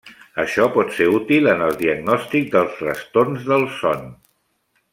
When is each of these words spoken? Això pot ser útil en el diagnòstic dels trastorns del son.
Això 0.43 0.63
pot 0.77 0.93
ser 0.99 1.07
útil 1.17 1.49
en 1.51 1.61
el 1.65 1.77
diagnòstic 1.81 2.49
dels 2.55 2.81
trastorns 2.81 3.45
del 3.51 3.67
son. 3.83 4.11